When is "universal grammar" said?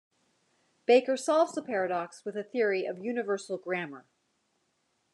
3.05-4.07